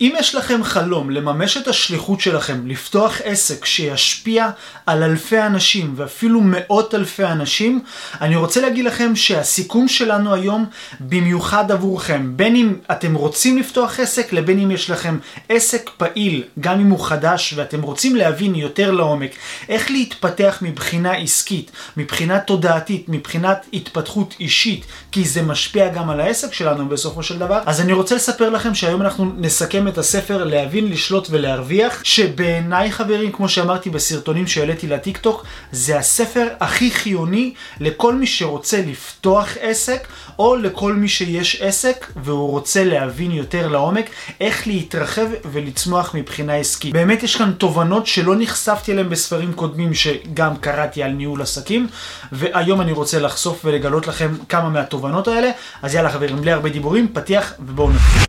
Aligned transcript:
אם 0.00 0.14
יש 0.18 0.34
לכם 0.34 0.64
חלום 0.64 1.10
לממש 1.10 1.56
את 1.56 1.68
השליחות 1.68 2.20
שלכם, 2.20 2.66
לפתוח 2.66 3.20
עסק 3.24 3.64
שישפיע 3.64 4.50
על 4.86 5.02
אלפי 5.02 5.42
אנשים 5.42 5.94
ואפילו 5.96 6.40
מאות 6.40 6.94
אלפי 6.94 7.24
אנשים, 7.24 7.82
אני 8.20 8.36
רוצה 8.36 8.60
להגיד 8.60 8.84
לכם 8.84 9.16
שהסיכום 9.16 9.88
שלנו 9.88 10.34
היום 10.34 10.66
במיוחד 11.00 11.72
עבורכם, 11.72 12.32
בין 12.36 12.56
אם 12.56 12.74
אתם 12.92 13.14
רוצים 13.14 13.58
לפתוח 13.58 14.00
עסק 14.00 14.32
לבין 14.32 14.58
אם 14.58 14.70
יש 14.70 14.90
לכם 14.90 15.18
עסק 15.48 15.90
פעיל, 15.96 16.44
גם 16.60 16.80
אם 16.80 16.90
הוא 16.90 17.06
חדש 17.06 17.54
ואתם 17.56 17.82
רוצים 17.82 18.16
להבין 18.16 18.54
יותר 18.54 18.90
לעומק 18.90 19.30
איך 19.68 19.90
להתפתח 19.90 20.58
מבחינה 20.62 21.12
עסקית, 21.12 21.70
מבחינה 21.96 22.38
תודעתית, 22.38 23.04
מבחינת 23.08 23.66
התפתחות 23.72 24.34
אישית, 24.40 24.86
כי 25.12 25.24
זה 25.24 25.42
משפיע 25.42 25.88
גם 25.88 26.10
על 26.10 26.20
העסק 26.20 26.52
שלנו 26.52 26.88
בסופו 26.88 27.22
של 27.22 27.38
דבר, 27.38 27.60
אז 27.66 27.80
אני 27.80 27.92
רוצה 27.92 28.14
לספר 28.14 28.50
לכם 28.50 28.74
שהיום 28.74 29.02
אנחנו 29.02 29.32
נסכם 29.36 29.87
את 29.88 29.98
הספר 29.98 30.44
להבין, 30.44 30.90
לשלוט 30.90 31.28
ולהרוויח, 31.30 32.00
שבעיניי 32.04 32.92
חברים, 32.92 33.32
כמו 33.32 33.48
שאמרתי 33.48 33.90
בסרטונים 33.90 34.46
שהעליתי 34.46 34.86
לטיק 34.86 35.18
טוק, 35.18 35.46
זה 35.72 35.98
הספר 35.98 36.48
הכי 36.60 36.90
חיוני 36.90 37.54
לכל 37.80 38.14
מי 38.14 38.26
שרוצה 38.26 38.82
לפתוח 38.86 39.48
עסק, 39.60 40.08
או 40.38 40.56
לכל 40.56 40.92
מי 40.92 41.08
שיש 41.08 41.62
עסק 41.62 42.06
והוא 42.16 42.50
רוצה 42.50 42.84
להבין 42.84 43.30
יותר 43.30 43.68
לעומק 43.68 44.10
איך 44.40 44.66
להתרחב 44.66 45.26
ולצמוח 45.52 46.14
מבחינה 46.14 46.54
עסקית. 46.54 46.92
באמת 46.92 47.22
יש 47.22 47.36
כאן 47.36 47.52
תובנות 47.52 48.06
שלא 48.06 48.34
נחשפתי 48.38 48.92
אליהן 48.92 49.08
בספרים 49.08 49.52
קודמים 49.52 49.94
שגם 49.94 50.56
קראתי 50.56 51.02
על 51.02 51.10
ניהול 51.10 51.42
עסקים, 51.42 51.88
והיום 52.32 52.80
אני 52.80 52.92
רוצה 52.92 53.18
לחשוף 53.18 53.60
ולגלות 53.64 54.06
לכם 54.06 54.34
כמה 54.48 54.68
מהתובנות 54.68 55.28
האלה. 55.28 55.50
אז 55.82 55.94
יאללה 55.94 56.10
חברים, 56.10 56.36
בלי 56.36 56.52
הרבה 56.52 56.68
דיבורים, 56.68 57.08
פתיח 57.12 57.52
ובואו 57.58 57.90
נתחיל. 57.90 58.27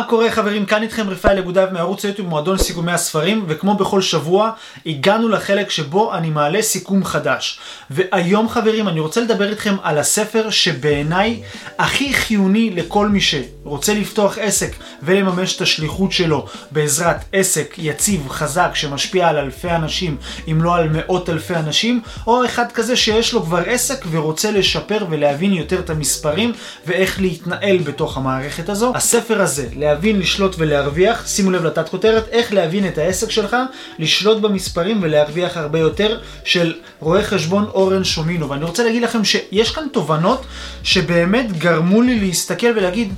מה 0.00 0.06
קורה 0.06 0.30
חברים? 0.30 0.66
כאן 0.66 0.82
איתכם 0.82 1.10
רפאל 1.10 1.38
אגודב 1.38 1.68
מערוץ 1.72 2.04
היוטיוב 2.04 2.28
מועדון 2.28 2.58
סיכומי 2.58 2.92
הספרים 2.92 3.44
וכמו 3.48 3.74
בכל 3.74 4.02
שבוע 4.02 4.50
הגענו 4.86 5.28
לחלק 5.28 5.70
שבו 5.70 6.14
אני 6.14 6.30
מעלה 6.30 6.62
סיכום 6.62 7.04
חדש 7.04 7.60
והיום 7.90 8.48
חברים 8.48 8.88
אני 8.88 9.00
רוצה 9.00 9.20
לדבר 9.20 9.50
איתכם 9.50 9.76
על 9.82 9.98
הספר 9.98 10.50
שבעיניי 10.50 11.42
הכי 11.78 12.14
חיוני 12.14 12.70
לכל 12.70 13.08
מי 13.08 13.20
שרוצה 13.20 13.94
לפתוח 13.94 14.38
עסק 14.38 14.72
ולממש 15.02 15.56
את 15.56 15.60
השליחות 15.60 16.12
שלו 16.12 16.46
בעזרת 16.70 17.16
עסק 17.32 17.74
יציב 17.78 18.28
חזק 18.28 18.70
שמשפיע 18.74 19.28
על 19.28 19.36
אלפי 19.36 19.70
אנשים 19.70 20.16
אם 20.50 20.62
לא 20.62 20.76
על 20.76 20.88
מאות 20.88 21.30
אלפי 21.30 21.54
אנשים 21.54 22.00
או 22.26 22.44
אחד 22.44 22.72
כזה 22.72 22.96
שיש 22.96 23.32
לו 23.32 23.42
כבר 23.42 23.62
עסק 23.66 24.04
ורוצה 24.10 24.50
לשפר 24.50 25.06
ולהבין 25.10 25.52
יותר 25.52 25.78
את 25.78 25.90
המספרים 25.90 26.52
ואיך 26.86 27.20
להתנהל 27.20 27.78
בתוך 27.78 28.16
המערכת 28.16 28.68
הזו. 28.68 28.92
הספר 28.94 29.42
הזה 29.42 29.68
להבין, 29.90 30.18
לשלוט 30.18 30.54
ולהרוויח, 30.58 31.26
שימו 31.26 31.50
לב 31.50 31.64
לתת 31.64 31.88
כותרת, 31.88 32.28
איך 32.28 32.52
להבין 32.52 32.88
את 32.88 32.98
העסק 32.98 33.30
שלך, 33.30 33.56
לשלוט 33.98 34.38
במספרים 34.38 34.98
ולהרוויח 35.02 35.56
הרבה 35.56 35.78
יותר, 35.78 36.18
של 36.44 36.74
רואה 37.00 37.22
חשבון 37.22 37.64
אורן 37.64 38.04
שומינו. 38.04 38.50
ואני 38.50 38.64
רוצה 38.64 38.84
להגיד 38.84 39.02
לכם 39.02 39.24
שיש 39.24 39.70
כאן 39.70 39.86
תובנות 39.92 40.42
שבאמת 40.82 41.58
גרמו 41.58 42.02
לי 42.02 42.20
להסתכל 42.20 42.66
ולהגיד, 42.76 43.12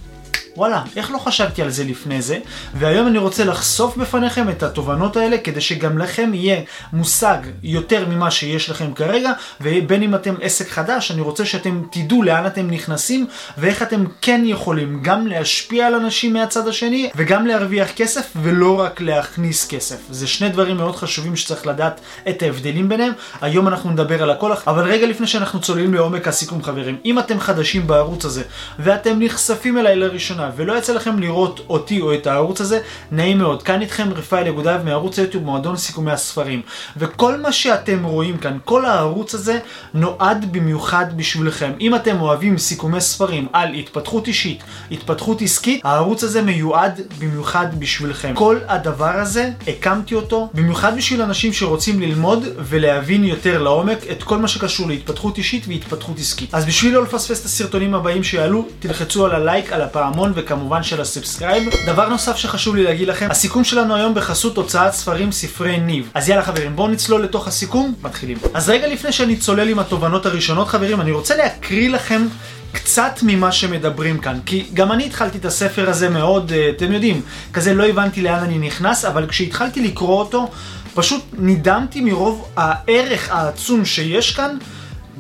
וואלה, 0.56 0.82
איך 0.96 1.10
לא 1.10 1.18
חשבתי 1.18 1.62
על 1.62 1.70
זה 1.70 1.84
לפני 1.84 2.22
זה? 2.22 2.38
והיום 2.74 3.06
אני 3.06 3.18
רוצה 3.18 3.44
לחשוף 3.44 3.96
בפניכם 3.96 4.48
את 4.48 4.62
התובנות 4.62 5.16
האלה 5.16 5.38
כדי 5.38 5.60
שגם 5.60 5.98
לכם 5.98 6.30
יהיה 6.34 6.60
מושג 6.92 7.36
יותר 7.62 8.08
ממה 8.08 8.30
שיש 8.30 8.70
לכם 8.70 8.94
כרגע, 8.94 9.32
ובין 9.60 10.02
אם 10.02 10.14
אתם 10.14 10.34
עסק 10.42 10.68
חדש, 10.68 11.10
אני 11.10 11.20
רוצה 11.20 11.44
שאתם 11.44 11.82
תדעו 11.90 12.22
לאן 12.22 12.46
אתם 12.46 12.70
נכנסים 12.70 13.26
ואיך 13.58 13.82
אתם 13.82 14.04
כן 14.22 14.42
יכולים 14.44 15.00
גם 15.02 15.26
להשפיע 15.26 15.86
על 15.86 15.94
אנשים 15.94 16.32
מהצד 16.32 16.68
השני 16.68 17.10
וגם 17.16 17.46
להרוויח 17.46 17.90
כסף 17.96 18.32
ולא 18.42 18.80
רק 18.80 19.00
להכניס 19.00 19.68
כסף. 19.68 19.96
זה 20.10 20.26
שני 20.26 20.48
דברים 20.48 20.76
מאוד 20.76 20.96
חשובים 20.96 21.36
שצריך 21.36 21.66
לדעת 21.66 22.00
את 22.28 22.42
ההבדלים 22.42 22.88
ביניהם. 22.88 23.12
היום 23.40 23.68
אנחנו 23.68 23.90
נדבר 23.90 24.22
על 24.22 24.30
הכל, 24.30 24.52
אבל 24.66 24.84
רגע 24.84 25.06
לפני 25.06 25.26
שאנחנו 25.26 25.60
צוללים 25.60 25.94
לעומק 25.94 26.28
הסיכום 26.28 26.62
חברים, 26.62 26.98
אם 27.04 27.18
אתם 27.18 27.40
חדשים 27.40 27.86
בערוץ 27.86 28.24
הזה 28.24 28.42
ואתם 28.78 29.16
נחשפים 29.22 29.78
אליי 29.78 29.96
לראשונה 29.96 30.41
ראשונה 30.46 30.52
ולא 30.56 30.78
יצא 30.78 30.92
לכם 30.92 31.18
לראות 31.18 31.60
אותי 31.68 32.00
או 32.00 32.14
את 32.14 32.26
הערוץ 32.26 32.60
הזה, 32.60 32.80
נעים 33.12 33.38
מאוד. 33.38 33.62
כאן 33.62 33.80
איתכם 33.80 34.08
רפאל 34.16 34.46
יגודאב 34.46 34.84
מערוץ 34.84 35.18
היוטיוב 35.18 35.44
מועדון 35.44 35.76
סיכומי 35.76 36.12
הספרים. 36.12 36.62
וכל 36.96 37.36
מה 37.36 37.52
שאתם 37.52 38.04
רואים 38.04 38.38
כאן, 38.38 38.58
כל 38.64 38.84
הערוץ 38.84 39.34
הזה 39.34 39.58
נועד 39.94 40.52
במיוחד 40.52 41.06
בשבילכם. 41.16 41.72
אם 41.80 41.94
אתם 41.94 42.20
אוהבים 42.20 42.58
סיכומי 42.58 43.00
ספרים 43.00 43.46
על 43.52 43.74
התפתחות 43.74 44.26
אישית, 44.26 44.62
התפתחות 44.90 45.42
עסקית, 45.42 45.80
הערוץ 45.84 46.24
הזה 46.24 46.42
מיועד 46.42 47.00
במיוחד 47.18 47.66
בשבילכם. 47.78 48.34
כל 48.34 48.58
הדבר 48.68 49.20
הזה, 49.20 49.50
הקמתי 49.68 50.14
אותו 50.14 50.50
במיוחד 50.54 50.96
בשביל 50.96 51.22
אנשים 51.22 51.52
שרוצים 51.52 52.00
ללמוד 52.00 52.44
ולהבין 52.58 53.24
יותר 53.24 53.62
לעומק 53.62 53.98
את 54.10 54.22
כל 54.22 54.38
מה 54.38 54.48
שקשור 54.48 54.88
להתפתחות 54.88 55.38
אישית 55.38 55.64
והתפתחות 55.68 56.18
עסקית. 56.18 56.54
אז 56.54 56.64
בשביל 56.64 56.94
לא 56.94 57.02
לפספס 57.02 57.40
את 57.40 57.44
הסרטונים 57.44 57.94
הבאים 57.94 58.24
שיעלו, 58.24 58.68
תלחצו 58.78 59.26
על 59.26 59.32
הלייק, 59.32 59.72
על 59.72 59.82
הפעמון 59.82 60.31
וכמובן 60.34 60.82
על 60.82 61.00
ה 61.00 61.06
subscribe. 61.06 61.68
דבר 61.86 62.08
נוסף 62.08 62.36
שחשוב 62.36 62.76
לי 62.76 62.82
להגיד 62.82 63.08
לכם, 63.08 63.28
הסיכום 63.30 63.64
שלנו 63.64 63.94
היום 63.94 64.14
בחסות 64.14 64.56
הוצאת 64.56 64.92
ספרים 64.92 65.32
ספרי 65.32 65.78
ניב. 65.78 66.10
אז 66.14 66.28
יאללה 66.28 66.42
חברים, 66.42 66.76
בואו 66.76 66.88
נצלול 66.88 67.22
לתוך 67.22 67.48
הסיכום, 67.48 67.94
מתחילים. 68.02 68.38
אז 68.54 68.68
רגע 68.68 68.86
לפני 68.86 69.12
שאני 69.12 69.36
צולל 69.36 69.68
עם 69.68 69.78
התובנות 69.78 70.26
הראשונות 70.26 70.68
חברים, 70.68 71.00
אני 71.00 71.12
רוצה 71.12 71.36
להקריא 71.36 71.90
לכם 71.90 72.26
קצת 72.72 73.18
ממה 73.22 73.52
שמדברים 73.52 74.18
כאן, 74.18 74.38
כי 74.46 74.66
גם 74.74 74.92
אני 74.92 75.06
התחלתי 75.06 75.38
את 75.38 75.44
הספר 75.44 75.90
הזה 75.90 76.08
מאוד, 76.08 76.52
אה, 76.52 76.70
אתם 76.76 76.92
יודעים, 76.92 77.20
כזה 77.52 77.74
לא 77.74 77.86
הבנתי 77.86 78.22
לאן 78.22 78.38
אני 78.38 78.58
נכנס, 78.58 79.04
אבל 79.04 79.26
כשהתחלתי 79.26 79.80
לקרוא 79.80 80.18
אותו, 80.18 80.50
פשוט 80.94 81.24
נדהמתי 81.38 82.00
מרוב 82.00 82.48
הערך 82.56 83.28
העצום 83.30 83.84
שיש 83.84 84.36
כאן. 84.36 84.56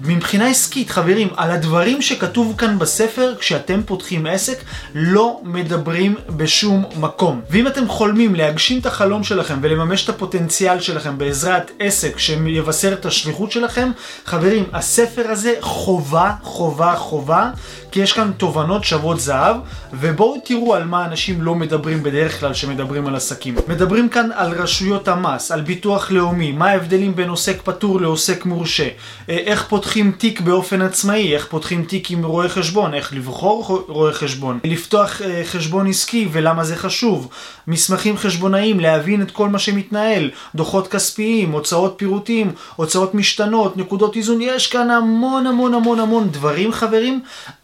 מבחינה 0.04 0.48
עסקית, 0.48 0.90
חברים, 0.90 1.28
על 1.36 1.50
הדברים 1.50 2.02
שכתוב 2.02 2.54
כאן 2.58 2.78
בספר, 2.78 3.34
כשאתם 3.38 3.80
פותחים 3.86 4.26
עסק, 4.26 4.58
לא 4.94 5.40
מדברים 5.42 6.16
בשום 6.28 6.84
מקום. 6.96 7.40
ואם 7.50 7.66
אתם 7.66 7.88
חולמים 7.88 8.34
להגשים 8.34 8.80
את 8.80 8.86
החלום 8.86 9.24
שלכם 9.24 9.58
ולממש 9.62 10.04
את 10.04 10.08
הפוטנציאל 10.08 10.80
שלכם 10.80 11.18
בעזרת 11.18 11.70
עסק 11.78 12.18
שיבשר 12.18 12.92
את 12.92 13.06
השליחות 13.06 13.52
שלכם, 13.52 13.90
חברים, 14.24 14.64
הספר 14.72 15.30
הזה 15.30 15.54
חובה, 15.60 16.32
חובה, 16.42 16.94
חובה, 16.96 17.50
כי 17.92 18.00
יש 18.00 18.12
כאן 18.12 18.32
תובנות 18.36 18.84
שוות 18.84 19.20
זהב, 19.20 19.56
ובואו 19.92 20.40
תראו 20.44 20.74
על 20.74 20.84
מה 20.84 21.04
אנשים 21.04 21.42
לא 21.42 21.54
מדברים 21.54 22.02
בדרך 22.02 22.40
כלל 22.40 22.54
שמדברים 22.54 23.06
על 23.06 23.16
עסקים. 23.16 23.54
מדברים 23.68 24.08
כאן 24.08 24.28
על 24.34 24.52
רשויות 24.52 25.08
המס, 25.08 25.50
על 25.50 25.60
ביטוח 25.60 26.10
לאומי, 26.10 26.52
מה 26.52 26.70
ההבדלים 26.70 27.16
בין 27.16 27.28
עוסק 27.28 27.62
פטור 27.64 28.00
לעוסק 28.00 28.44
מורשה, 28.44 28.88
אה, 29.28 29.36
איך 29.36 29.66
פותחים 29.68 29.91
תיק 30.18 30.40
באופן 30.40 30.82
עצמאי, 30.82 31.34
איך 31.34 31.46
פותחים 31.46 31.84
תיק 31.84 32.10
עם 32.10 32.24
רואה 32.24 32.48
חשבון, 32.48 32.94
איך 32.94 33.14
לבחור 33.14 33.84
רואה 33.88 34.12
חשבון, 34.12 34.58
לפתוח 34.64 35.22
אה, 35.22 35.42
חשבון 35.44 35.86
עסקי 35.86 36.28
ולמה 36.32 36.64
זה 36.64 36.76
חשוב, 36.76 37.28
מסמכים 37.66 38.16
חשבונאיים, 38.16 38.80
להבין 38.80 39.22
את 39.22 39.30
כל 39.30 39.48
מה 39.48 39.58
שמתנהל, 39.58 40.30
דוחות 40.54 40.88
כספיים, 40.88 41.52
הוצאות 41.52 41.94
פירוטים, 41.96 42.52
הוצאות 42.76 43.14
משתנות, 43.14 43.76
נקודות 43.76 44.16
איזון, 44.16 44.38
יש 44.40 44.66
כאן 44.66 44.90
המון 44.90 45.46
המון 45.46 45.74
המון 45.74 46.00
המון 46.00 46.30
דברים 46.30 46.72
חברים, 46.72 47.20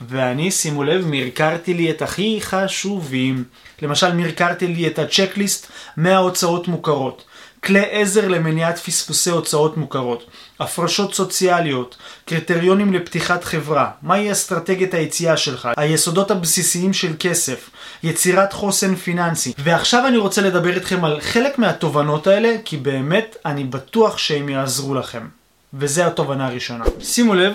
ואני, 0.09 0.51
שימו 0.51 0.85
לב, 0.85 1.07
מרקרתי 1.07 1.75
לי 1.75 1.91
את 1.91 2.03
הכי 2.03 2.39
חשובים. 2.41 3.45
למשל, 3.83 4.15
מרקרתי 4.15 4.67
לי 4.67 4.87
את 4.87 4.99
הצ'קליסט 4.99 5.67
מההוצאות 5.97 6.69
מוכרות. 6.69 7.25
כלי 7.65 7.83
עזר 7.91 8.29
למניעת 8.29 8.79
פספוסי 8.79 9.31
הוצאות 9.31 9.77
מוכרות, 9.77 10.27
הפרשות 10.61 11.15
סוציאליות, 11.15 11.97
קריטריונים 12.25 12.93
לפתיחת 12.93 13.45
חברה, 13.45 13.91
מהי 14.03 14.33
אסטרטגיית 14.33 14.95
היציאה 14.95 15.37
שלך, 15.37 15.69
היסודות 15.77 16.31
הבסיסיים 16.31 16.93
של 16.93 17.13
כסף, 17.21 17.71
יצירת 18.03 18.53
חוסן 18.53 18.95
פיננסי. 18.95 19.53
ועכשיו 19.59 20.07
אני 20.07 20.17
רוצה 20.17 20.43
לדבר 20.43 20.75
איתכם 20.75 21.05
על 21.05 21.21
חלק 21.21 21.59
מהתובנות 21.59 22.27
האלה, 22.27 22.57
כי 22.65 22.77
באמת 22.77 23.37
אני 23.47 23.65
בטוח 23.65 24.19
שהם 24.19 24.49
יעזרו 24.49 24.95
לכם. 24.95 25.27
וזה 25.75 26.07
התובנה 26.07 26.47
הראשונה. 26.47 26.85
שימו 27.01 27.35
לב, 27.35 27.53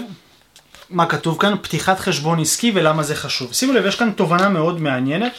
מה 0.90 1.06
כתוב 1.06 1.38
כאן? 1.40 1.56
פתיחת 1.62 2.00
חשבון 2.00 2.40
עסקי 2.40 2.72
ולמה 2.76 3.04
זה 3.04 3.16
חשוב. 3.16 3.54
שימו 3.54 3.74
לב, 3.74 3.86
יש 3.86 3.96
כאן 3.96 4.12
תובנה 4.12 4.50
מאוד 4.50 4.82
מעניינת, 4.82 5.34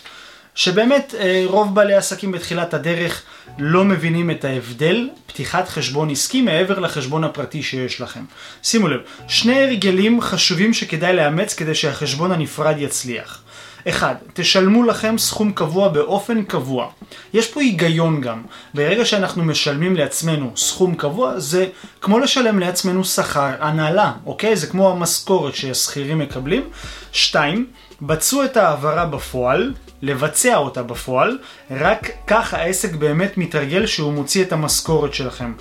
שבאמת 0.55 1.15
אה, 1.19 1.43
רוב 1.47 1.75
בעלי 1.75 1.95
עסקים 1.95 2.33
בתחילת 2.33 2.75
הדרך 2.75 3.23
לא 3.59 3.85
מבינים 3.85 4.31
את 4.31 4.45
ההבדל, 4.45 5.09
פתיחת 5.27 5.69
חשבון 5.69 6.11
עסקי 6.11 6.43
מעבר 6.43 6.79
לחשבון 6.79 7.25
הפרטי 7.25 7.63
שיש 7.63 8.01
לכם. 8.01 8.25
שימו 8.63 8.89
לב, 8.89 9.01
שני 9.29 9.63
הרגלים 9.65 10.21
חשובים 10.21 10.75
שכדאי 10.75 11.17
לאמץ 11.17 11.55
כדי 11.55 11.75
שהחשבון 11.75 12.33
הנפרד 12.33 12.75
יצליח. 12.79 13.43
אחד, 13.89 14.15
תשלמו 14.33 14.83
לכם 14.83 15.19
סכום 15.19 15.53
קבוע 15.53 15.89
באופן 15.89 16.43
קבוע. 16.43 16.91
יש 17.35 17.51
פה 17.51 17.61
היגיון 17.61 18.21
גם. 18.21 18.43
ברגע 18.75 19.05
שאנחנו 19.05 19.45
משלמים 19.45 19.97
לעצמנו 19.97 20.53
סכום 20.57 20.95
קבוע, 20.95 21.39
זה 21.39 21.67
כמו 22.01 22.19
לשלם 22.19 22.59
לעצמנו 22.59 23.05
שכר 23.05 23.51
הנהלה, 23.61 24.13
אוקיי? 24.27 24.57
זה 24.57 24.67
כמו 24.67 24.91
המשכורת 24.91 25.55
שהשכירים 25.55 26.19
מקבלים. 26.19 26.69
שתיים, 27.13 27.67
בצעו 28.03 28.45
את 28.45 28.57
ההעברה 28.57 29.07
בפועל, 29.07 29.75
לבצע 30.05 30.57
אותה 30.57 30.83
בפועל, 30.83 31.39
רק 31.71 32.11
כך 32.27 32.55
העסק 32.55 32.95
באמת 32.95 33.39
מתרגל 33.39 33.87
שהוא 33.87 34.13
מוציא 34.13 34.43
את 34.45 34.53
המשכורת 34.53 35.15
שלכם. 35.15 35.53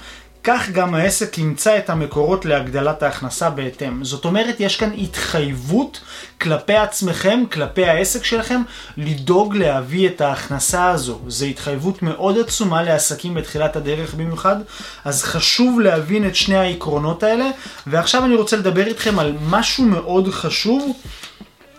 כך 0.43 0.69
גם 0.69 0.95
העסק 0.95 1.37
ימצא 1.37 1.77
את 1.77 1.89
המקורות 1.89 2.45
להגדלת 2.45 3.03
ההכנסה 3.03 3.49
בהתאם. 3.49 4.03
זאת 4.03 4.25
אומרת, 4.25 4.55
יש 4.59 4.75
כאן 4.75 4.91
התחייבות 4.97 6.01
כלפי 6.41 6.75
עצמכם, 6.75 7.43
כלפי 7.51 7.85
העסק 7.85 8.23
שלכם, 8.23 8.61
לדאוג 8.97 9.55
להביא 9.55 10.07
את 10.07 10.21
ההכנסה 10.21 10.89
הזו. 10.89 11.19
זו 11.27 11.45
התחייבות 11.45 12.01
מאוד 12.01 12.37
עצומה 12.39 12.83
לעסקים 12.83 13.33
בתחילת 13.33 13.75
הדרך 13.75 14.13
במיוחד, 14.13 14.55
אז 15.05 15.23
חשוב 15.23 15.79
להבין 15.79 16.27
את 16.27 16.35
שני 16.35 16.57
העקרונות 16.57 17.23
האלה, 17.23 17.49
ועכשיו 17.87 18.25
אני 18.25 18.35
רוצה 18.35 18.57
לדבר 18.57 18.87
איתכם 18.87 19.19
על 19.19 19.33
משהו 19.49 19.83
מאוד 19.83 20.27
חשוב. 20.31 20.91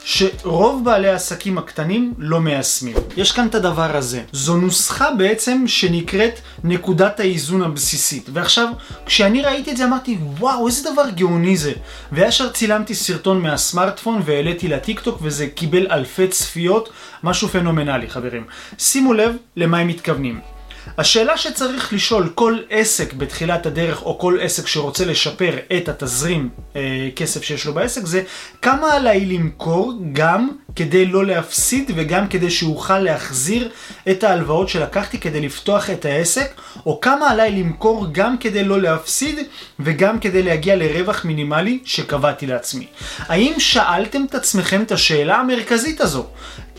שרוב 0.04 0.84
בעלי 0.84 1.08
העסקים 1.08 1.58
הקטנים 1.58 2.14
לא 2.18 2.40
מיישמים. 2.40 2.96
יש 3.16 3.32
כאן 3.32 3.46
את 3.46 3.54
הדבר 3.54 3.96
הזה. 3.96 4.22
זו 4.32 4.56
נוסחה 4.56 5.10
בעצם 5.10 5.64
שנקראת 5.66 6.40
נקודת 6.64 7.20
האיזון 7.20 7.62
הבסיסית. 7.62 8.28
ועכשיו, 8.32 8.68
כשאני 9.06 9.42
ראיתי 9.42 9.70
את 9.70 9.76
זה 9.76 9.84
אמרתי, 9.84 10.18
וואו, 10.38 10.66
איזה 10.66 10.90
דבר 10.92 11.10
גאוני 11.10 11.56
זה. 11.56 11.72
וישר 12.12 12.48
צילמתי 12.48 12.94
סרטון 12.94 13.42
מהסמארטפון 13.42 14.22
והעליתי 14.24 14.68
לטיקטוק 14.68 15.18
וזה 15.22 15.46
קיבל 15.46 15.86
אלפי 15.90 16.28
צפיות, 16.28 16.88
משהו 17.22 17.48
פנומנלי 17.48 18.10
חברים. 18.10 18.44
שימו 18.78 19.12
לב 19.12 19.36
למה 19.56 19.78
הם 19.78 19.88
מתכוונים. 19.88 20.53
השאלה 20.98 21.36
שצריך 21.36 21.92
לשאול 21.92 22.28
כל 22.34 22.58
עסק 22.70 23.12
בתחילת 23.12 23.66
הדרך, 23.66 24.02
או 24.02 24.18
כל 24.18 24.38
עסק 24.40 24.66
שרוצה 24.66 25.04
לשפר 25.04 25.56
את 25.76 25.88
התזרים 25.88 26.48
אה, 26.76 27.08
כסף 27.16 27.42
שיש 27.42 27.66
לו 27.66 27.74
בעסק, 27.74 28.06
זה 28.06 28.22
כמה 28.62 28.92
עליי 28.92 29.26
למכור 29.26 29.94
גם 30.12 30.48
כדי 30.76 31.06
לא 31.06 31.26
להפסיד 31.26 31.90
וגם 31.94 32.28
כדי 32.28 32.50
שאוכל 32.50 32.98
להחזיר 32.98 33.68
את 34.10 34.24
ההלוואות 34.24 34.68
שלקחתי 34.68 35.18
כדי 35.18 35.40
לפתוח 35.40 35.90
את 35.90 36.04
העסק, 36.04 36.60
או 36.86 37.00
כמה 37.00 37.30
עליי 37.30 37.50
למכור 37.50 38.06
גם 38.12 38.38
כדי 38.38 38.64
לא 38.64 38.80
להפסיד 38.80 39.38
וגם 39.80 40.20
כדי 40.20 40.42
להגיע 40.42 40.76
לרווח 40.76 41.24
מינימלי 41.24 41.78
שקבעתי 41.84 42.46
לעצמי. 42.46 42.86
האם 43.18 43.52
שאלתם 43.58 44.24
את 44.30 44.34
עצמכם 44.34 44.82
את 44.82 44.92
השאלה 44.92 45.36
המרכזית 45.36 46.00
הזו? 46.00 46.26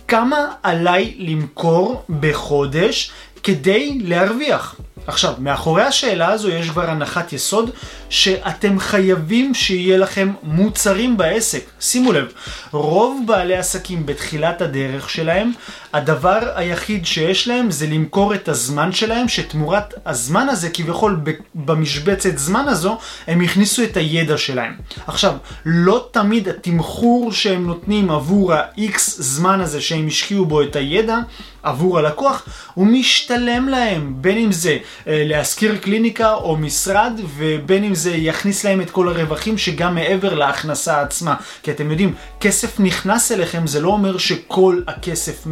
כמה 0.08 0.48
עליי 0.64 1.14
למכור 1.18 2.04
בחודש 2.20 3.12
כדי 3.46 4.00
להרוויח. 4.02 4.76
עכשיו, 5.08 5.34
מאחורי 5.40 5.84
השאלה 5.84 6.28
הזו 6.28 6.50
יש 6.50 6.70
כבר 6.70 6.90
הנחת 6.90 7.34
יסוד 7.34 7.70
שאתם 8.10 8.80
חייבים 8.80 9.54
שיהיה 9.54 9.98
לכם 9.98 10.34
מוצרים 10.44 11.18
בעסק. 11.18 11.64
שימו 11.80 12.12
לב, 12.12 12.32
רוב 12.72 13.24
בעלי 13.28 13.58
עסקים 13.58 14.06
בתחילת 14.06 14.62
הדרך 14.62 15.10
שלהם, 15.10 15.52
הדבר 15.94 16.40
היחיד 16.56 17.06
שיש 17.06 17.48
להם 17.48 17.72
זה 17.72 17.88
למכור 17.88 18.36
את 18.36 18.50
הזמן 18.50 18.92
שלהם, 18.92 19.28
שתמורת 19.28 19.94
הזמן 20.06 20.50
הזה, 20.50 20.70
כביכול 20.70 21.20
במשבצת 21.56 22.38
זמן 22.38 22.68
הזו, 22.68 22.98
הם 23.28 23.42
הכניסו 23.42 23.84
את 23.84 23.98
הידע 23.98 24.38
שלהם. 24.38 24.74
עכשיו, 25.08 25.34
לא 25.66 26.08
תמיד 26.12 26.50
התמחור 26.50 27.32
שהם 27.32 27.68
נותנים 27.68 28.12
עבור 28.12 28.54
ה-X 28.54 29.00
זמן 29.18 29.62
הזה 29.62 29.82
שהם 29.82 30.08
השקיעו 30.08 30.46
בו 30.46 30.62
את 30.62 30.76
הידע, 30.76 31.18
עבור 31.64 32.00
הלקוח, 32.00 32.48
הוא 32.74 32.88
משתלם 32.88 33.70
להם, 33.70 34.14
בין 34.18 34.38
אם 34.38 34.52
זה 34.52 34.78
להשכיר 35.08 35.78
קליניקה 35.78 36.34
או 36.34 36.58
משרד, 36.58 37.20
ובין 37.38 37.84
אם 37.84 37.96
זה 37.96 38.16
יכניס 38.16 38.64
להם 38.64 38.82
את 38.82 38.92
כל 38.92 39.08
הרווחים 39.08 39.58
שגם 39.58 39.96
מעבר 39.96 40.34
להכנסה 40.34 41.02
עצמה. 41.02 41.36
כי 41.64 41.72
אתם 41.72 41.92
יודעים, 41.92 42.14
כסף 42.40 42.80
נכנס 42.80 43.32
אליכם, 43.32 43.68
זה 43.68 43.82
לא 43.82 43.90
אומר 43.90 44.18
שכל 44.18 44.82
הכסף 44.88 45.48
100% 45.48 45.50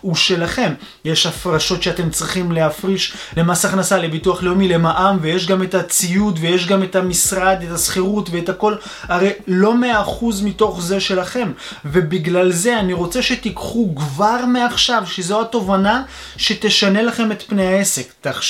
הוא 0.00 0.14
שלכם. 0.14 0.72
יש 1.04 1.26
הפרשות 1.26 1.82
שאתם 1.82 2.10
צריכים 2.10 2.52
להפריש 2.52 3.12
למס 3.36 3.64
הכנסה, 3.64 3.98
לביטוח 3.98 4.42
לאומי, 4.42 4.68
למע"מ, 4.68 5.18
ויש 5.20 5.46
גם 5.46 5.62
את 5.62 5.74
הציוד, 5.74 6.38
ויש 6.42 6.66
גם 6.66 6.82
את 6.82 6.96
המשרד, 6.96 7.58
את 7.66 7.70
השכירות 7.74 8.28
ואת 8.32 8.48
הכל. 8.48 8.74
הרי 9.02 9.30
לא 9.46 9.74
100% 10.20 10.24
מתוך 10.44 10.82
זה 10.82 11.00
שלכם. 11.00 11.52
ובגלל 11.84 12.52
זה 12.52 12.80
אני 12.80 12.92
רוצה 12.92 13.22
שתיקחו 13.22 13.94
כבר 13.96 14.44
מעכשיו, 14.46 15.02
שזו 15.06 15.40
התובנה 15.40 16.02
שתשנה 16.36 17.02
לכם 17.02 17.32
את 17.32 17.42
פני 17.42 17.66
העסק. 17.66 18.12
תחשבו 18.20 18.45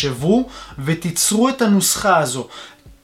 ותיצרו 0.85 1.49
את 1.49 1.63
הנוסחה 1.63 2.19
הזו. 2.19 2.49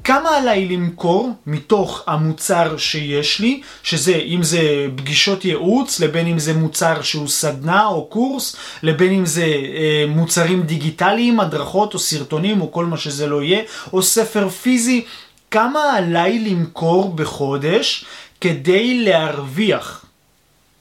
כמה 0.05 0.31
עליי 0.37 0.69
למכור 0.69 1.31
מתוך 1.47 2.03
המוצר 2.07 2.77
שיש 2.77 3.41
לי, 3.41 3.61
שזה 3.83 4.15
אם 4.15 4.43
זה 4.43 4.87
פגישות 4.97 5.45
ייעוץ, 5.45 6.01
לבין 6.01 6.27
אם 6.27 6.39
זה 6.39 6.55
מוצר 6.55 7.03
שהוא 7.03 7.29
סדנה 7.29 7.87
או 7.87 8.05
קורס, 8.05 8.57
לבין 8.83 9.13
אם 9.13 9.27
זה 9.27 9.45
אה, 9.45 10.05
מוצרים 10.09 10.63
דיגיטליים, 10.63 11.41
הדרכות 11.41 11.95
או 11.95 11.99
סרטונים 11.99 12.61
או 12.61 12.73
כל 12.73 12.87
מה 12.87 12.97
שזה 12.97 13.27
לא 13.27 13.43
יהיה, 13.43 13.63
או 13.93 14.03
ספר 14.03 14.49
פיזי, 14.49 15.05
כמה 15.51 15.93
עליי 15.97 16.39
למכור 16.39 17.15
בחודש 17.15 18.05
כדי 18.41 19.05
להרוויח. 19.05 20.02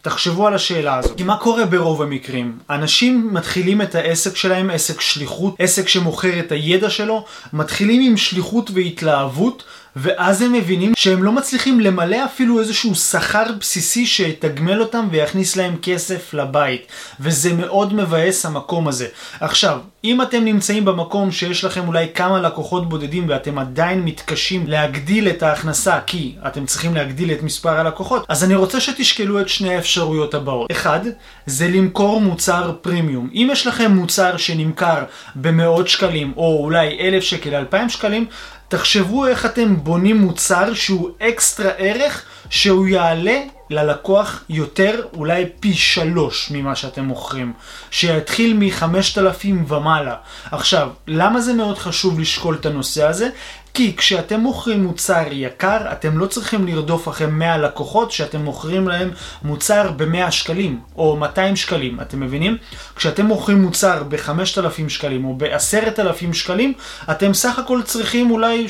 תחשבו 0.01 0.47
על 0.47 0.53
השאלה 0.53 0.97
הזאת. 0.97 1.17
כי 1.17 1.23
מה 1.23 1.37
קורה 1.37 1.65
ברוב 1.65 2.01
המקרים? 2.01 2.57
אנשים 2.69 3.29
מתחילים 3.33 3.81
את 3.81 3.95
העסק 3.95 4.35
שלהם, 4.35 4.69
עסק 4.69 5.01
שליחות, 5.01 5.55
עסק 5.59 5.87
שמוכר 5.87 6.39
את 6.39 6.51
הידע 6.51 6.89
שלו, 6.89 7.25
מתחילים 7.53 8.01
עם 8.01 8.17
שליחות 8.17 8.71
והתלהבות, 8.73 9.63
ואז 9.95 10.41
הם 10.41 10.53
מבינים 10.53 10.93
שהם 10.97 11.23
לא 11.23 11.31
מצליחים 11.31 11.79
למלא 11.79 12.25
אפילו 12.25 12.59
איזשהו 12.59 12.95
שכר 12.95 13.43
בסיסי 13.59 14.05
שיתגמל 14.05 14.81
אותם 14.81 15.07
ויכניס 15.11 15.55
להם 15.55 15.75
כסף 15.81 16.33
לבית. 16.33 16.87
וזה 17.19 17.53
מאוד 17.53 17.93
מבאס 17.93 18.45
המקום 18.45 18.87
הזה. 18.87 19.07
עכשיו, 19.39 19.79
אם 20.03 20.21
אתם 20.21 20.45
נמצאים 20.45 20.85
במקום 20.85 21.31
שיש 21.31 21.63
לכם 21.63 21.87
אולי 21.87 22.07
כמה 22.15 22.41
לקוחות 22.41 22.89
בודדים 22.89 23.25
ואתם 23.29 23.59
עדיין 23.59 24.01
מתקשים 24.05 24.67
להגדיל 24.67 25.29
את 25.29 25.43
ההכנסה 25.43 25.99
כי 26.07 26.35
אתם 26.47 26.65
צריכים 26.65 26.95
להגדיל 26.95 27.31
את 27.31 27.43
מספר 27.43 27.79
הלקוחות, 27.79 28.25
אז 28.29 28.43
אני 28.43 28.55
רוצה 28.55 28.79
שתשקלו 28.81 29.41
את 29.41 29.49
שני 29.49 29.75
האפשרויות 29.75 30.33
הבאות. 30.33 30.71
אחד, 30.71 30.99
זה 31.45 31.67
למכור 31.67 32.21
מוצר 32.21 32.71
פרימיום. 32.81 33.29
אם 33.33 33.49
יש 33.51 33.67
לכם 33.67 33.91
מוצר 33.91 34.37
שנמכר 34.37 35.03
במאות 35.35 35.87
שקלים 35.87 36.33
או 36.37 36.63
אולי 36.63 36.97
אלף 36.99 37.23
שקל, 37.23 37.55
אלפיים 37.55 37.89
שקלים, 37.89 38.25
תחשבו 38.71 39.27
איך 39.27 39.45
אתם 39.45 39.75
בונים 39.83 40.17
מוצר 40.17 40.73
שהוא 40.73 41.09
אקסטרה 41.19 41.69
ערך 41.77 42.25
שהוא 42.49 42.87
יעלה 42.87 43.39
ללקוח 43.71 44.43
יותר, 44.49 45.01
אולי 45.13 45.45
פי 45.59 45.73
שלוש 45.73 46.51
ממה 46.51 46.75
שאתם 46.75 47.03
מוכרים. 47.03 47.53
שיתחיל 47.91 48.53
מ-5,000 48.53 49.73
ומעלה. 49.73 50.15
עכשיו, 50.51 50.89
למה 51.07 51.41
זה 51.41 51.53
מאוד 51.53 51.77
חשוב 51.77 52.19
לשקול 52.19 52.55
את 52.55 52.65
הנושא 52.65 53.07
הזה? 53.07 53.29
כי 53.73 53.95
כשאתם 53.97 54.39
מוכרים 54.39 54.83
מוצר 54.83 55.23
יקר, 55.31 55.91
אתם 55.91 56.17
לא 56.17 56.25
צריכים 56.25 56.67
לרדוף 56.67 57.07
אחרי 57.07 57.27
100 57.27 57.57
לקוחות 57.57 58.11
שאתם 58.11 58.41
מוכרים 58.41 58.87
להם 58.87 59.11
מוצר 59.43 59.91
ב-100 59.91 60.31
שקלים 60.31 60.79
או 60.97 61.15
200 61.15 61.55
שקלים, 61.55 62.01
אתם 62.01 62.19
מבינים? 62.19 62.57
כשאתם 62.95 63.25
מוכרים 63.25 63.61
מוצר 63.61 64.03
ב-5,000 64.03 64.89
שקלים 64.89 65.25
או 65.25 65.35
ב-10,000 65.37 66.33
שקלים, 66.33 66.73
אתם 67.11 67.33
סך 67.33 67.59
הכל 67.59 67.81
צריכים 67.81 68.31
אולי 68.31 68.67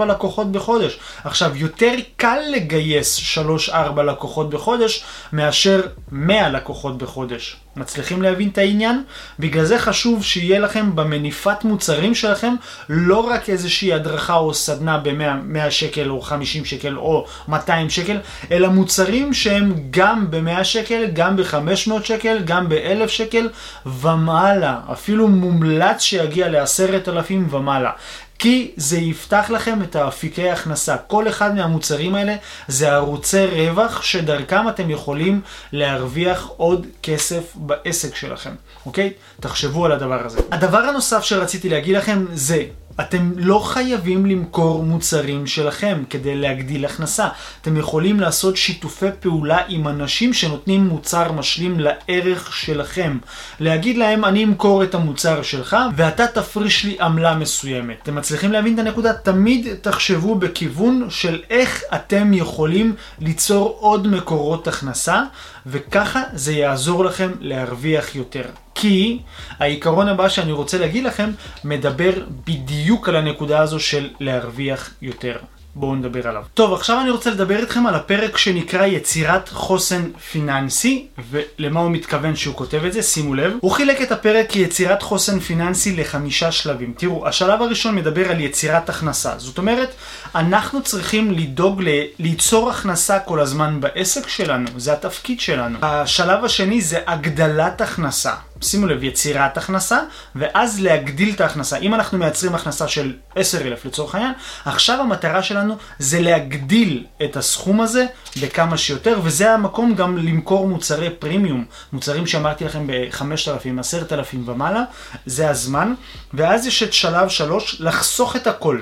3-4 0.00 0.04
לקוחות 0.04 0.52
בחודש. 0.52 0.98
עכשיו, 1.24 1.56
יותר 1.56 1.92
קל 2.16 2.38
לגייס 2.52 3.38
3-4 3.68 4.02
לקוחות 4.02 4.33
בחודש 4.42 5.04
מאשר 5.32 5.80
100 6.12 6.48
לקוחות 6.48 6.98
בחודש. 6.98 7.56
מצליחים 7.76 8.22
להבין 8.22 8.48
את 8.48 8.58
העניין? 8.58 9.02
בגלל 9.38 9.64
זה 9.64 9.78
חשוב 9.78 10.24
שיהיה 10.24 10.58
לכם 10.58 10.96
במניפת 10.96 11.64
מוצרים 11.64 12.14
שלכם 12.14 12.54
לא 12.88 13.18
רק 13.18 13.50
איזושהי 13.50 13.92
הדרכה 13.92 14.34
או 14.34 14.54
סדנה 14.54 14.98
ב-100 14.98 15.70
שקל 15.70 16.10
או 16.10 16.20
50 16.20 16.64
שקל 16.64 16.96
או 16.96 17.26
200 17.48 17.90
שקל, 17.90 18.18
אלא 18.50 18.68
מוצרים 18.68 19.34
שהם 19.34 19.74
גם 19.90 20.30
ב-100 20.30 20.64
שקל, 20.64 21.04
גם 21.12 21.36
ב-500 21.36 22.04
שקל, 22.04 22.38
גם 22.44 22.68
ב-1000 22.68 23.08
שקל 23.08 23.48
ומעלה. 23.86 24.80
אפילו 24.92 25.28
מומלץ 25.28 26.00
שיגיע 26.00 26.48
ל-10,000 26.48 27.32
ומעלה. 27.50 27.90
כי 28.38 28.72
זה 28.76 28.98
יפתח 28.98 29.50
לכם 29.50 29.82
את 29.82 29.96
האפיקי 29.96 30.50
הכנסה. 30.50 30.96
כל 30.96 31.28
אחד 31.28 31.54
מהמוצרים 31.54 32.14
האלה 32.14 32.36
זה 32.68 32.92
ערוצי 32.92 33.46
רווח 33.46 34.02
שדרכם 34.02 34.68
אתם 34.68 34.90
יכולים 34.90 35.40
להרוויח 35.72 36.50
עוד 36.56 36.86
כסף 37.02 37.52
בעסק 37.54 38.14
שלכם, 38.14 38.54
אוקיי? 38.86 39.12
תחשבו 39.40 39.84
על 39.84 39.92
הדבר 39.92 40.26
הזה. 40.26 40.38
הדבר 40.50 40.78
הנוסף 40.78 41.22
שרציתי 41.22 41.68
להגיד 41.68 41.96
לכם 41.96 42.24
זה 42.32 42.64
אתם 43.00 43.32
לא 43.36 43.58
חייבים 43.58 44.26
למכור 44.26 44.82
מוצרים 44.84 45.46
שלכם 45.46 46.02
כדי 46.10 46.36
להגדיל 46.36 46.84
הכנסה. 46.84 47.28
אתם 47.62 47.76
יכולים 47.76 48.20
לעשות 48.20 48.56
שיתופי 48.56 49.06
פעולה 49.20 49.58
עם 49.68 49.88
אנשים 49.88 50.32
שנותנים 50.32 50.86
מוצר 50.86 51.32
משלים 51.32 51.80
לערך 51.80 52.52
שלכם. 52.56 53.18
להגיד 53.60 53.96
להם, 53.96 54.24
אני 54.24 54.44
אמכור 54.44 54.82
את 54.82 54.94
המוצר 54.94 55.42
שלך 55.42 55.76
ואתה 55.96 56.26
תפריש 56.26 56.84
לי 56.84 56.96
עמלה 57.00 57.34
מסוימת. 57.34 57.96
אתם 58.02 58.14
מצליחים 58.14 58.52
להבין 58.52 58.74
את 58.74 58.78
הנקודה? 58.78 59.12
תמיד 59.12 59.74
תחשבו 59.80 60.34
בכיוון 60.34 61.06
של 61.10 61.42
איך 61.50 61.82
אתם 61.94 62.32
יכולים 62.32 62.94
ליצור 63.18 63.76
עוד 63.80 64.06
מקורות 64.08 64.68
הכנסה, 64.68 65.22
וככה 65.66 66.22
זה 66.34 66.52
יעזור 66.52 67.04
לכם 67.04 67.30
להרוויח 67.40 68.14
יותר. 68.14 68.44
כי 68.74 69.18
העיקרון 69.58 70.08
הבא 70.08 70.28
שאני 70.28 70.52
רוצה 70.52 70.78
להגיד 70.78 71.04
לכם 71.04 71.30
מדבר 71.64 72.12
בדיוק 72.46 73.08
על 73.08 73.16
הנקודה 73.16 73.60
הזו 73.60 73.80
של 73.80 74.10
להרוויח 74.20 74.90
יותר. 75.02 75.36
בואו 75.76 75.94
נדבר 75.94 76.28
עליו. 76.28 76.44
טוב, 76.54 76.72
עכשיו 76.72 77.00
אני 77.00 77.10
רוצה 77.10 77.30
לדבר 77.30 77.58
איתכם 77.58 77.86
על 77.86 77.94
הפרק 77.94 78.36
שנקרא 78.36 78.86
יצירת 78.86 79.48
חוסן 79.48 80.10
פיננסי, 80.32 81.06
ולמה 81.30 81.80
הוא 81.80 81.90
מתכוון 81.90 82.36
שהוא 82.36 82.54
כותב 82.54 82.84
את 82.84 82.92
זה, 82.92 83.02
שימו 83.02 83.34
לב. 83.34 83.52
הוא 83.60 83.70
חילק 83.70 84.02
את 84.02 84.12
הפרק 84.12 84.56
יצירת 84.56 85.02
חוסן 85.02 85.40
פיננסי 85.40 85.96
לחמישה 85.96 86.52
שלבים. 86.52 86.94
תראו, 86.96 87.28
השלב 87.28 87.62
הראשון 87.62 87.94
מדבר 87.94 88.30
על 88.30 88.40
יצירת 88.40 88.88
הכנסה. 88.88 89.34
זאת 89.38 89.58
אומרת, 89.58 89.94
אנחנו 90.34 90.82
צריכים 90.82 91.32
לדאוג 91.32 91.82
ל... 91.82 91.88
ליצור 92.18 92.70
הכנסה 92.70 93.18
כל 93.18 93.40
הזמן 93.40 93.80
בעסק 93.80 94.28
שלנו, 94.28 94.68
זה 94.76 94.92
התפקיד 94.92 95.40
שלנו. 95.40 95.78
השלב 95.82 96.44
השני 96.44 96.80
זה 96.80 96.98
הגדלת 97.06 97.80
הכנסה. 97.80 98.34
שימו 98.64 98.86
לב, 98.86 99.04
יצירת 99.04 99.56
הכנסה, 99.56 99.98
ואז 100.36 100.80
להגדיל 100.80 101.34
את 101.34 101.40
ההכנסה. 101.40 101.76
אם 101.76 101.94
אנחנו 101.94 102.18
מייצרים 102.18 102.54
הכנסה 102.54 102.88
של 102.88 103.12
10,000 103.34 103.84
לצורך 103.84 104.14
העניין, 104.14 104.32
עכשיו 104.64 105.00
המטרה 105.00 105.42
שלנו 105.42 105.76
זה 105.98 106.20
להגדיל 106.20 107.04
את 107.24 107.36
הסכום 107.36 107.80
הזה 107.80 108.06
בכמה 108.42 108.76
שיותר, 108.76 109.18
וזה 109.22 109.52
המקום 109.52 109.94
גם 109.94 110.16
למכור 110.18 110.68
מוצרי 110.68 111.10
פרימיום, 111.10 111.64
מוצרים 111.92 112.26
שאמרתי 112.26 112.64
לכם 112.64 112.86
ב-5,000, 112.86 113.80
10,000 113.80 114.48
ומעלה, 114.48 114.82
זה 115.26 115.50
הזמן. 115.50 115.94
ואז 116.34 116.66
יש 116.66 116.82
את 116.82 116.92
שלב 116.92 117.28
3, 117.28 117.76
לחסוך 117.80 118.36
את 118.36 118.46
הכל. 118.46 118.80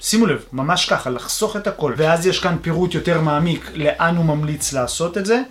שימו 0.00 0.26
לב, 0.26 0.44
ממש 0.52 0.86
ככה, 0.86 1.10
לחסוך 1.10 1.56
את 1.56 1.66
הכל. 1.66 1.94
ואז 1.96 2.26
יש 2.26 2.38
כאן 2.38 2.56
פירוט 2.62 2.94
יותר 2.94 3.20
מעמיק 3.20 3.70
לאן 3.74 4.16
הוא 4.16 4.24
ממליץ 4.24 4.72
לעשות 4.72 5.18
את 5.18 5.26
זה. 5.26 5.42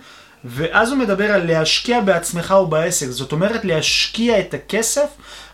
ואז 0.44 0.90
הוא 0.90 0.98
מדבר 0.98 1.32
על 1.32 1.46
להשקיע 1.46 2.00
בעצמך 2.00 2.54
ובעסק, 2.62 3.06
זאת 3.06 3.32
אומרת 3.32 3.64
להשקיע 3.64 4.40
את 4.40 4.54
הכסף 4.54 5.06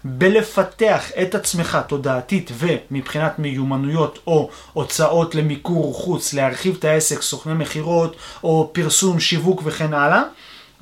בלפתח 0.05 1.11
את 1.23 1.35
עצמך 1.35 1.79
תודעתית 1.89 2.51
ומבחינת 2.59 3.39
מיומנויות 3.39 4.19
או 4.27 4.51
הוצאות 4.73 5.35
למיקור 5.35 5.95
חוץ, 5.95 6.35
להרחיב 6.35 6.77
את 6.79 6.85
העסק, 6.85 7.23
סוכני 7.23 7.55
מכירות 7.55 8.17
או 8.45 8.71
פרסום, 8.73 9.21
שיווק 9.21 9.63
וכן 9.65 9.95
הלאה. 9.95 10.23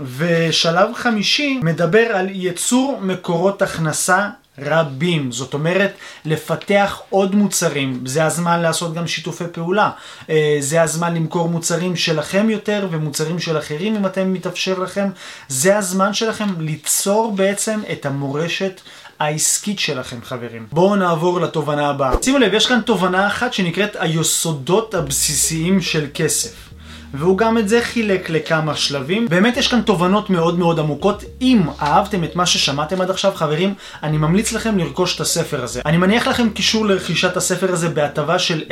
ושלב 0.01 0.95
חמישי 0.95 1.61
מדבר 1.63 2.07
על 2.15 2.29
ייצור 2.31 2.99
מקורות 3.03 3.63
הכנסה 3.63 4.29
רבים. 4.61 5.33
זאת 5.33 5.55
אומרת, 5.55 5.93
לפתח 6.25 7.01
עוד 7.11 7.35
מוצרים. 7.35 8.01
זה 8.07 8.25
הזמן 8.25 8.61
לעשות 8.61 8.95
גם 8.95 9.07
שיתופי 9.07 9.45
פעולה. 9.53 9.91
אה, 10.31 10.57
זה 10.61 10.83
הזמן 10.83 11.15
למכור 11.15 11.49
מוצרים 11.49 11.97
שלכם 11.97 12.51
יותר 12.51 12.89
ומוצרים 12.91 13.39
של 13.39 13.59
אחרים 13.59 13.97
אם 13.97 14.07
אתם 14.07 14.33
מתאפשר 14.33 14.79
לכם. 14.79 15.09
זה 15.49 15.79
הזמן 15.79 16.15
שלכם 16.15 16.61
ליצור 16.61 17.33
בעצם 17.37 17.81
את 17.93 18.07
המורשת. 18.07 18.81
העסקית 19.19 19.79
שלכם 19.79 20.17
חברים. 20.25 20.67
בואו 20.73 20.97
נעבור 20.97 21.41
לתובנה 21.41 21.89
הבאה. 21.89 22.13
שימו 22.23 22.39
לב, 22.39 22.55
יש 22.55 22.67
כאן 22.67 22.81
תובנה 22.81 23.27
אחת 23.27 23.53
שנקראת 23.53 23.97
היסודות 23.99 24.95
הבסיסיים 24.95 25.81
של 25.81 26.07
כסף. 26.15 26.68
והוא 27.15 27.39
גם 27.39 27.59
את 27.59 27.69
זה 27.69 27.81
חילק 27.83 28.31
לכמה 28.31 28.77
שלבים. 28.77 29.29
באמת 29.29 29.57
יש 29.57 29.69
כאן 29.69 29.81
תובנות 29.81 30.31
מאוד 30.31 30.59
מאוד 30.59 30.79
עמוקות. 30.79 31.25
אם 31.41 31.63
אהבתם 31.83 32.25
את 32.25 32.37
מה 32.37 32.47
ששמעתם 32.47 33.01
עד 33.01 33.11
עכשיו, 33.11 33.33
חברים, 33.35 33.75
אני 34.03 34.19
ממליץ 34.19 34.53
לכם 34.53 34.79
לרכוש 34.79 35.17
את 35.17 35.21
הספר 35.21 35.65
הזה. 35.65 35.81
אני 35.87 35.97
מניח 35.97 36.27
לכם 36.27 36.51
קישור 36.51 36.87
לרכישת 36.87 37.37
הספר 37.37 37.73
הזה 37.73 37.89
בהטבה 37.89 38.39
של 38.39 38.63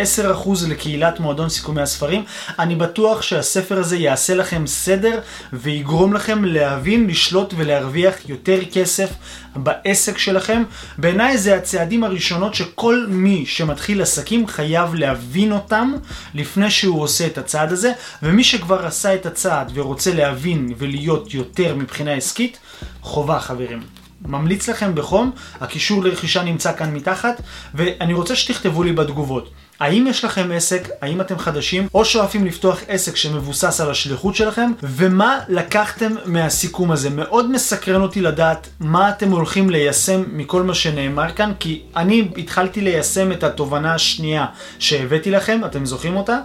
10% 0.45 0.49
לקהילת 0.69 1.21
מועדון 1.21 1.49
סיכומי 1.49 1.83
הספרים. 1.83 2.25
אני 2.59 2.75
בטוח 2.75 3.23
שהספר 3.23 3.79
הזה 3.79 3.97
יעשה 3.97 4.35
לכם 4.35 4.67
סדר 4.67 5.21
ויגרום 5.53 6.13
לכם 6.13 6.45
להבין, 6.45 7.07
לשלוט 7.07 7.55
ולהרוויח 7.57 8.15
יותר 8.29 8.59
כסף 8.73 9.11
בעסק 9.57 10.19
שלכם. 10.19 10.63
בעיניי 10.99 11.39
זה 11.39 11.57
הצעדים 11.57 12.05
הראשונות 12.05 12.55
שכל 12.55 13.07
מי 13.09 13.47
שמתחיל 13.47 14.03
עסקים 14.03 14.47
חייב 14.47 14.95
להבין 14.95 15.53
אותם 15.53 15.93
לפני 16.35 16.71
שהוא 16.71 17.03
עושה 17.03 17.27
את 17.27 17.39
הצעד 17.39 17.73
הזה, 17.73 17.93
ומי 18.27 18.45
שכבר 18.45 18.87
עשה 18.87 19.15
את 19.15 19.27
הצעד 19.27 19.73
ורוצה 19.75 20.15
להבין 20.15 20.75
ולהיות 20.79 21.35
יותר 21.35 21.75
מבחינה 21.75 22.13
עסקית, 22.13 22.59
חובה 23.03 23.41
חברים. 23.41 23.83
ממליץ 24.25 24.69
לכם 24.69 24.95
בחום, 24.95 25.31
הקישור 25.61 26.05
לרכישה 26.05 26.43
נמצא 26.43 26.73
כאן 26.73 26.95
מתחת, 26.95 27.41
ואני 27.75 28.15
רוצה 28.15 28.37
שתכתבו 28.37 28.83
לי 28.83 28.93
בתגובות. 28.93 29.51
האם 29.81 30.07
יש 30.07 30.25
לכם 30.25 30.51
עסק, 30.55 30.89
האם 31.03 31.21
אתם 31.21 31.39
חדשים, 31.39 31.89
או 31.95 32.05
שואפים 32.05 32.47
לפתוח 32.47 32.81
עסק 32.89 33.17
שמבוסס 33.17 33.81
על 33.81 33.91
השליחות 33.91 34.35
שלכם, 34.35 34.73
ומה 34.83 35.39
לקחתם 35.49 36.15
מהסיכום 36.25 36.93
הזה. 36.93 37.11
מאוד 37.11 37.51
מסקרן 37.51 38.03
אותי 38.03 38.21
לדעת 38.21 38.69
מה 38.81 39.09
אתם 39.09 39.31
הולכים 39.31 39.71
ליישם 39.71 40.23
מכל 40.33 40.63
מה 40.63 40.75
שנאמר 40.75 41.33
כאן, 41.33 41.53
כי 41.59 41.83
אני 41.97 42.29
התחלתי 42.37 42.81
ליישם 42.81 43.33
את 43.33 43.45
התובנה 43.45 43.95
השנייה 43.95 44.47
שהבאתי 44.79 45.31
לכם, 45.31 45.61
אתם 45.67 45.87
זוכרים 45.87 46.17
אותה? 46.17 46.39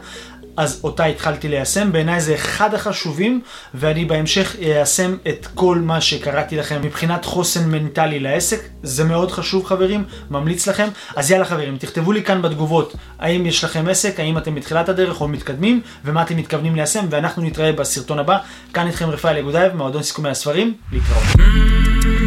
אז 0.57 0.81
אותה 0.83 1.05
התחלתי 1.05 1.47
ליישם, 1.47 1.91
בעיניי 1.91 2.21
זה 2.21 2.35
אחד 2.35 2.73
החשובים, 2.73 3.41
ואני 3.73 4.05
בהמשך 4.05 4.55
איישם 4.59 5.15
את 5.29 5.47
כל 5.55 5.77
מה 5.83 6.01
שקראתי 6.01 6.55
לכם. 6.55 6.81
מבחינת 6.81 7.25
חוסן 7.25 7.69
מנטלי 7.69 8.19
לעסק, 8.19 8.59
זה 8.83 9.03
מאוד 9.03 9.31
חשוב 9.31 9.65
חברים, 9.65 10.03
ממליץ 10.31 10.67
לכם, 10.67 10.87
אז 11.15 11.31
יאללה 11.31 11.45
חברים, 11.45 11.77
תכתבו 11.77 12.11
לי 12.11 12.23
כאן 12.23 12.41
בתגובות, 12.41 12.95
האם 13.19 13.45
יש 13.45 13.63
לכם 13.63 13.87
עסק, 13.89 14.19
האם 14.19 14.37
אתם 14.37 14.55
בתחילת 14.55 14.89
הדרך 14.89 15.21
או 15.21 15.27
מתקדמים, 15.27 15.81
ומה 16.05 16.21
אתם 16.21 16.37
מתכוונים 16.37 16.75
ליישם, 16.75 17.05
ואנחנו 17.09 17.43
נתראה 17.43 17.71
בסרטון 17.71 18.19
הבא, 18.19 18.37
כאן 18.73 18.87
איתכם 18.87 19.09
רפאל 19.09 19.37
יגודאייב, 19.37 19.75
מועדון 19.75 20.03
סיכומי 20.03 20.29
הספרים, 20.29 20.73
להתראות. 20.91 22.20